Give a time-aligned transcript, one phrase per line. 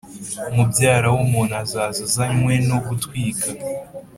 [0.55, 3.47] Mubyara w umuntu azaza azanywe no gutwika